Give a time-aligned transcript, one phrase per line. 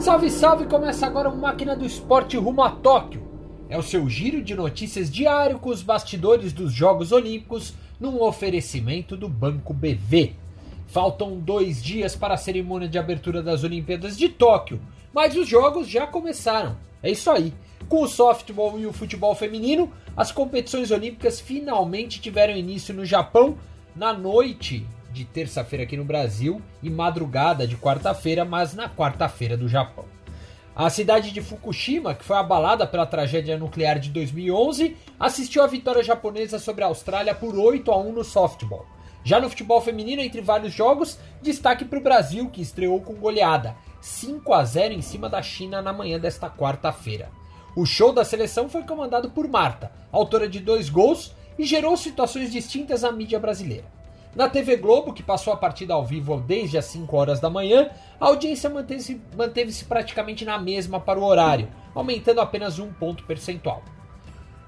[0.00, 0.64] Salve, salve!
[0.64, 3.22] Começa agora o Máquina do Esporte rumo a Tóquio.
[3.68, 9.14] É o seu giro de notícias diário com os bastidores dos Jogos Olímpicos num oferecimento
[9.14, 10.32] do Banco BV.
[10.86, 14.80] Faltam dois dias para a cerimônia de abertura das Olimpíadas de Tóquio,
[15.12, 16.78] mas os jogos já começaram.
[17.02, 17.52] É isso aí.
[17.86, 23.58] Com o softball e o futebol feminino, as competições olímpicas finalmente tiveram início no Japão
[23.94, 29.68] na noite de terça-feira aqui no Brasil e madrugada de quarta-feira, mas na quarta-feira do
[29.68, 30.04] Japão.
[30.74, 36.02] A cidade de Fukushima, que foi abalada pela tragédia nuclear de 2011, assistiu à vitória
[36.02, 38.86] japonesa sobre a Austrália por 8 a 1 no softball.
[39.22, 43.76] Já no futebol feminino, entre vários jogos, destaque para o Brasil, que estreou com goleada
[44.00, 47.30] 5 a 0 em cima da China na manhã desta quarta-feira.
[47.76, 52.50] O show da seleção foi comandado por Marta, autora de dois gols, e gerou situações
[52.50, 53.84] distintas à mídia brasileira.
[54.34, 57.90] Na TV Globo, que passou a partida ao vivo desde as 5 horas da manhã,
[58.20, 63.82] a audiência manteve-se manteve praticamente na mesma para o horário, aumentando apenas um ponto percentual.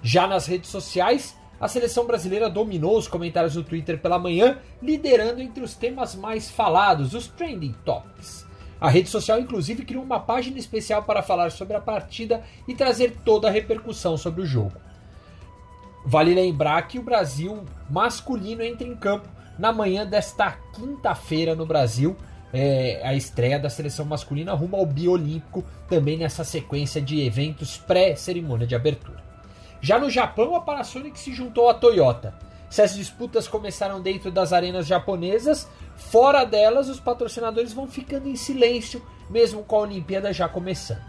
[0.00, 5.42] Já nas redes sociais, a seleção brasileira dominou os comentários do Twitter pela manhã, liderando
[5.42, 8.46] entre os temas mais falados, os trending topics.
[8.80, 13.16] A rede social, inclusive, criou uma página especial para falar sobre a partida e trazer
[13.24, 14.74] toda a repercussão sobre o jogo.
[16.06, 19.28] Vale lembrar que o Brasil masculino entra em campo
[19.58, 22.16] na manhã desta quinta-feira no Brasil.
[22.50, 28.66] É, a estreia da seleção masculina rumo ao Biolímpico, também nessa sequência de eventos pré-cerimônia
[28.66, 29.22] de abertura.
[29.80, 32.34] Já no Japão, a Panasonic se juntou à Toyota.
[32.70, 38.36] Se as disputas começaram dentro das arenas japonesas, fora delas os patrocinadores vão ficando em
[38.36, 41.02] silêncio, mesmo com a Olimpíada já começando.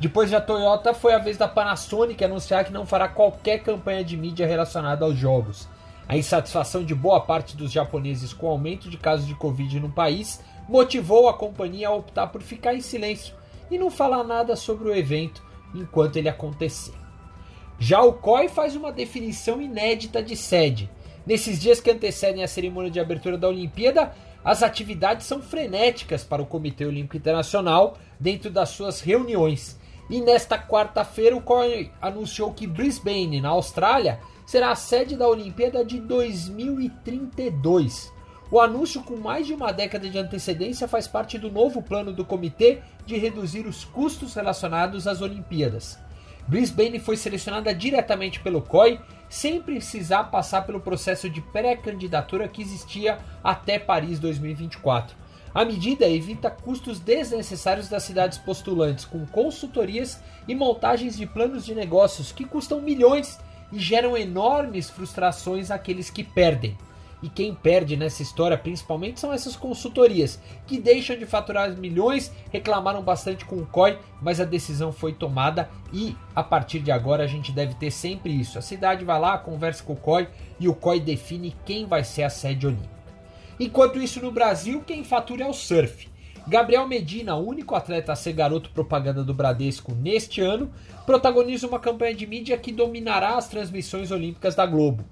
[0.00, 4.16] Depois da Toyota, foi a vez da Panasonic anunciar que não fará qualquer campanha de
[4.16, 5.68] mídia relacionada aos jogos.
[6.06, 9.90] A insatisfação de boa parte dos japoneses com o aumento de casos de Covid no
[9.90, 13.34] país motivou a companhia a optar por ficar em silêncio
[13.70, 15.42] e não falar nada sobre o evento
[15.74, 16.94] enquanto ele acontecer.
[17.78, 20.90] Já o COI faz uma definição inédita de sede.
[21.26, 24.12] Nesses dias que antecedem a cerimônia de abertura da Olimpíada,
[24.44, 29.78] as atividades são frenéticas para o Comitê Olímpico Internacional dentro das suas reuniões.
[30.08, 35.82] E nesta quarta-feira, o COI anunciou que Brisbane, na Austrália, será a sede da Olimpíada
[35.84, 38.12] de 2032.
[38.50, 42.24] O anúncio, com mais de uma década de antecedência, faz parte do novo plano do
[42.24, 45.98] comitê de reduzir os custos relacionados às Olimpíadas.
[46.46, 49.00] Brisbane foi selecionada diretamente pelo COI,
[49.30, 55.23] sem precisar passar pelo processo de pré-candidatura que existia até Paris 2024.
[55.54, 61.76] A medida evita custos desnecessários das cidades postulantes, com consultorias e montagens de planos de
[61.76, 63.38] negócios que custam milhões
[63.70, 66.76] e geram enormes frustrações àqueles que perdem.
[67.22, 73.00] E quem perde nessa história principalmente são essas consultorias, que deixam de faturar milhões, reclamaram
[73.00, 77.28] bastante com o COI, mas a decisão foi tomada e a partir de agora a
[77.28, 78.58] gente deve ter sempre isso.
[78.58, 80.28] A cidade vai lá, conversa com o COI
[80.58, 83.03] e o COI define quem vai ser a sede olímpica.
[83.58, 86.08] Enquanto isso no Brasil, quem fatura é o surf.
[86.46, 90.70] Gabriel Medina, único atleta a ser garoto propaganda do Bradesco neste ano,
[91.06, 95.04] protagoniza uma campanha de mídia que dominará as transmissões olímpicas da Globo.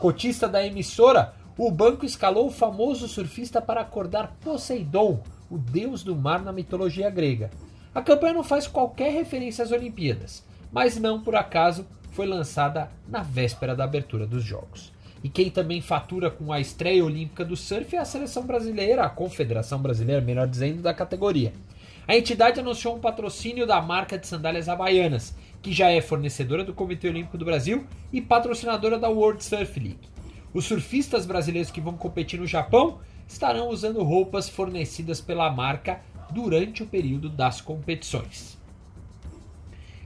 [0.00, 6.16] Cotista da emissora, o banco escalou o famoso surfista para acordar Poseidon, o deus do
[6.16, 7.50] mar na mitologia grega.
[7.94, 13.22] A campanha não faz qualquer referência às Olimpíadas, mas não por acaso foi lançada na
[13.22, 14.92] véspera da abertura dos Jogos.
[15.22, 19.10] E quem também fatura com a estreia olímpica do surf é a seleção brasileira, a
[19.10, 21.52] Confederação Brasileira, melhor dizendo, da categoria.
[22.08, 26.72] A entidade anunciou um patrocínio da marca de sandálias havaianas, que já é fornecedora do
[26.72, 30.08] Comitê Olímpico do Brasil e patrocinadora da World Surf League.
[30.52, 32.98] Os surfistas brasileiros que vão competir no Japão
[33.28, 36.00] estarão usando roupas fornecidas pela marca
[36.32, 38.58] durante o período das competições.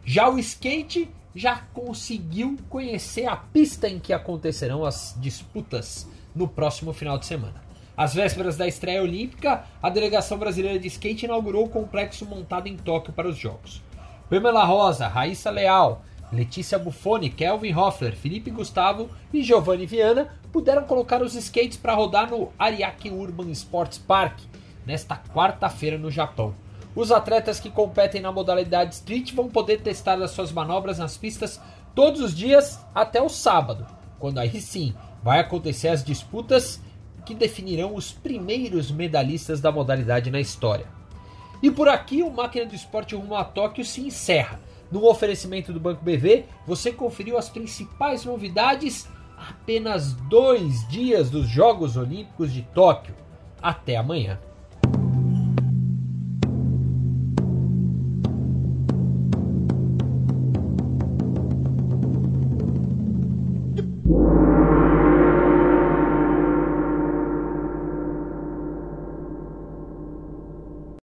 [0.05, 6.93] Já o skate já conseguiu conhecer a pista em que acontecerão as disputas no próximo
[6.93, 7.63] final de semana.
[7.97, 12.77] Às vésperas da estreia olímpica, a delegação brasileira de skate inaugurou o complexo montado em
[12.77, 13.83] Tóquio para os Jogos.
[14.29, 16.03] Pamela Rosa, Raíssa Leal,
[16.33, 22.31] Letícia Buffoni, Kelvin Hoffler, Felipe Gustavo e Giovanni Viana puderam colocar os skates para rodar
[22.31, 24.41] no Ariake Urban Sports Park
[24.85, 26.55] nesta quarta-feira no Japão.
[26.95, 31.61] Os atletas que competem na modalidade street vão poder testar as suas manobras nas pistas
[31.95, 33.87] todos os dias até o sábado,
[34.19, 36.81] quando aí sim vai acontecer as disputas
[37.25, 40.87] que definirão os primeiros medalhistas da modalidade na história.
[41.63, 44.61] E por aqui o Máquina do Esporte rumo a Tóquio se encerra.
[44.93, 51.97] No oferecimento do Banco BV, você conferiu as principais novidades apenas dois dias dos Jogos
[51.97, 53.15] Olímpicos de Tóquio.
[53.63, 54.39] Até amanhã.